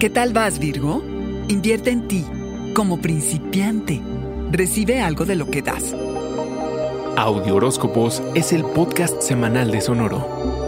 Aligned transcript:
¿Qué 0.00 0.10
tal 0.10 0.32
vas, 0.32 0.58
Virgo? 0.58 1.02
Invierte 1.48 1.90
en 1.90 2.08
ti, 2.08 2.24
como 2.74 3.00
principiante. 3.00 4.00
Recibe 4.50 5.00
algo 5.00 5.24
de 5.24 5.36
lo 5.36 5.46
que 5.50 5.62
das. 5.62 5.94
Audio 7.16 7.54
Horóscopos 7.54 8.20
es 8.34 8.52
el 8.52 8.64
podcast 8.64 9.22
semanal 9.22 9.70
de 9.70 9.80
Sonoro. 9.80 10.63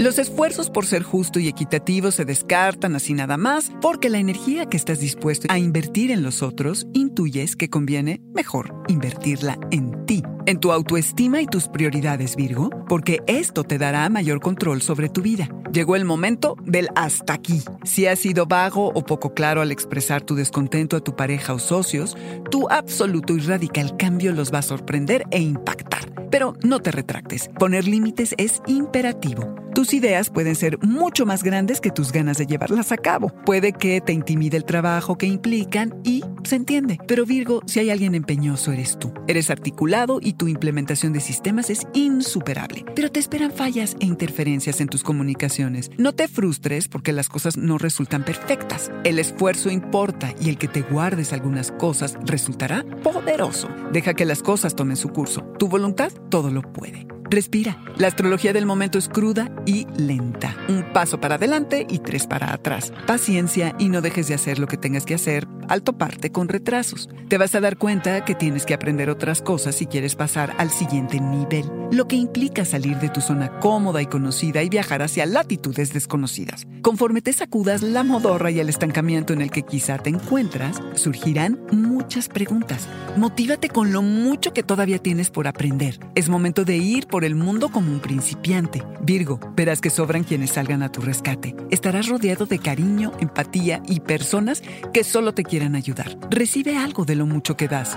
Los 0.00 0.18
esfuerzos 0.18 0.70
por 0.70 0.86
ser 0.86 1.04
justo 1.04 1.38
y 1.38 1.46
equitativo 1.46 2.10
se 2.10 2.24
descartan 2.24 2.96
así 2.96 3.14
nada 3.14 3.36
más 3.36 3.70
porque 3.80 4.10
la 4.10 4.18
energía 4.18 4.66
que 4.66 4.76
estás 4.76 4.98
dispuesto 4.98 5.46
a 5.48 5.58
invertir 5.58 6.10
en 6.10 6.22
los 6.22 6.42
otros 6.42 6.86
intuyes 6.92 7.54
que 7.54 7.70
conviene 7.70 8.20
mejor 8.34 8.74
invertirla 8.88 9.56
en 9.70 10.04
ti, 10.04 10.24
en 10.46 10.58
tu 10.58 10.72
autoestima 10.72 11.40
y 11.40 11.46
tus 11.46 11.68
prioridades, 11.68 12.34
Virgo, 12.34 12.70
porque 12.88 13.20
esto 13.28 13.62
te 13.62 13.78
dará 13.78 14.08
mayor 14.08 14.40
control 14.40 14.82
sobre 14.82 15.08
tu 15.08 15.22
vida. 15.22 15.48
Llegó 15.74 15.96
el 15.96 16.04
momento 16.04 16.56
del 16.62 16.86
hasta 16.94 17.32
aquí. 17.32 17.60
Si 17.82 18.06
has 18.06 18.20
sido 18.20 18.46
vago 18.46 18.92
o 18.94 19.04
poco 19.04 19.34
claro 19.34 19.60
al 19.60 19.72
expresar 19.72 20.22
tu 20.22 20.36
descontento 20.36 20.96
a 20.96 21.00
tu 21.00 21.16
pareja 21.16 21.52
o 21.52 21.58
socios, 21.58 22.16
tu 22.48 22.70
absoluto 22.70 23.34
y 23.34 23.40
radical 23.40 23.96
cambio 23.96 24.30
los 24.30 24.54
va 24.54 24.60
a 24.60 24.62
sorprender 24.62 25.24
e 25.32 25.40
impactar. 25.40 26.28
Pero 26.30 26.54
no 26.62 26.78
te 26.78 26.92
retractes. 26.92 27.50
Poner 27.58 27.88
límites 27.88 28.36
es 28.38 28.62
imperativo. 28.68 29.52
Tus 29.74 29.92
ideas 29.92 30.30
pueden 30.30 30.54
ser 30.54 30.78
mucho 30.78 31.26
más 31.26 31.42
grandes 31.42 31.80
que 31.80 31.90
tus 31.90 32.12
ganas 32.12 32.38
de 32.38 32.46
llevarlas 32.46 32.92
a 32.92 32.96
cabo. 32.96 33.32
Puede 33.44 33.72
que 33.72 34.00
te 34.00 34.12
intimide 34.12 34.56
el 34.56 34.64
trabajo 34.64 35.18
que 35.18 35.26
implican 35.26 36.00
y 36.04 36.22
se 36.44 36.54
entiende. 36.54 37.00
Pero 37.08 37.26
Virgo, 37.26 37.62
si 37.66 37.80
hay 37.80 37.90
alguien 37.90 38.14
empeñoso, 38.14 38.70
eres 38.70 38.96
tú. 39.00 39.12
Eres 39.26 39.50
articulado 39.50 40.20
y 40.22 40.34
tu 40.34 40.46
implementación 40.46 41.12
de 41.12 41.20
sistemas 41.20 41.70
es 41.70 41.88
insuperable. 41.92 42.84
Pero 42.94 43.10
te 43.10 43.18
esperan 43.18 43.50
fallas 43.50 43.96
e 43.98 44.06
interferencias 44.06 44.80
en 44.80 44.86
tus 44.86 45.02
comunicaciones. 45.02 45.63
No 45.98 46.12
te 46.14 46.28
frustres 46.28 46.88
porque 46.88 47.12
las 47.12 47.28
cosas 47.28 47.56
no 47.56 47.78
resultan 47.78 48.24
perfectas. 48.24 48.90
El 49.04 49.18
esfuerzo 49.18 49.70
importa 49.70 50.34
y 50.40 50.48
el 50.48 50.58
que 50.58 50.68
te 50.68 50.82
guardes 50.82 51.32
algunas 51.32 51.72
cosas 51.72 52.16
resultará 52.24 52.84
poderoso. 53.02 53.68
Deja 53.92 54.14
que 54.14 54.24
las 54.24 54.42
cosas 54.42 54.76
tomen 54.76 54.96
su 54.96 55.10
curso. 55.10 55.42
Tu 55.58 55.68
voluntad 55.68 56.12
todo 56.30 56.50
lo 56.50 56.62
puede. 56.62 57.06
Respira. 57.30 57.82
La 57.96 58.08
astrología 58.08 58.52
del 58.52 58.66
momento 58.66 58.98
es 58.98 59.08
cruda 59.08 59.50
y 59.66 59.86
lenta. 59.96 60.56
Un 60.68 60.84
paso 60.92 61.20
para 61.20 61.36
adelante 61.36 61.86
y 61.88 61.98
tres 61.98 62.26
para 62.26 62.52
atrás. 62.52 62.92
Paciencia 63.06 63.74
y 63.78 63.88
no 63.88 64.02
dejes 64.02 64.28
de 64.28 64.34
hacer 64.34 64.58
lo 64.58 64.66
que 64.66 64.76
tengas 64.76 65.04
que 65.04 65.14
hacer 65.14 65.48
al 65.68 65.82
toparte 65.82 66.30
con 66.30 66.48
retrasos. 66.48 67.08
Te 67.28 67.38
vas 67.38 67.54
a 67.54 67.60
dar 67.60 67.78
cuenta 67.78 68.24
que 68.24 68.34
tienes 68.34 68.66
que 68.66 68.74
aprender 68.74 69.10
otras 69.10 69.42
cosas 69.42 69.74
si 69.74 69.86
quieres 69.86 70.14
pasar 70.14 70.54
al 70.58 70.70
siguiente 70.70 71.20
nivel, 71.20 71.70
lo 71.90 72.06
que 72.08 72.16
implica 72.16 72.64
salir 72.64 72.98
de 72.98 73.08
tu 73.08 73.20
zona 73.20 73.58
cómoda 73.60 74.02
y 74.02 74.06
conocida 74.06 74.62
y 74.62 74.68
viajar 74.68 75.02
hacia 75.02 75.26
latitudes 75.26 75.92
desconocidas. 75.92 76.66
Conforme 76.84 77.22
te 77.22 77.32
sacudas 77.32 77.80
la 77.80 78.02
modorra 78.02 78.50
y 78.50 78.60
el 78.60 78.68
estancamiento 78.68 79.32
en 79.32 79.40
el 79.40 79.50
que 79.50 79.62
quizá 79.62 79.96
te 79.96 80.10
encuentras, 80.10 80.82
surgirán 80.96 81.58
muchas 81.72 82.28
preguntas. 82.28 82.86
Motívate 83.16 83.70
con 83.70 83.90
lo 83.90 84.02
mucho 84.02 84.52
que 84.52 84.62
todavía 84.62 84.98
tienes 84.98 85.30
por 85.30 85.48
aprender. 85.48 85.98
Es 86.14 86.28
momento 86.28 86.66
de 86.66 86.76
ir 86.76 87.06
por 87.06 87.24
el 87.24 87.36
mundo 87.36 87.70
como 87.70 87.90
un 87.90 88.00
principiante. 88.00 88.82
Virgo, 89.00 89.40
verás 89.56 89.80
que 89.80 89.88
sobran 89.88 90.24
quienes 90.24 90.50
salgan 90.50 90.82
a 90.82 90.92
tu 90.92 91.00
rescate. 91.00 91.56
Estarás 91.70 92.06
rodeado 92.06 92.44
de 92.44 92.58
cariño, 92.58 93.12
empatía 93.18 93.82
y 93.88 94.00
personas 94.00 94.62
que 94.92 95.04
solo 95.04 95.32
te 95.32 95.42
quieren 95.42 95.76
ayudar. 95.76 96.18
Recibe 96.28 96.76
algo 96.76 97.06
de 97.06 97.14
lo 97.14 97.24
mucho 97.24 97.56
que 97.56 97.66
das. 97.66 97.96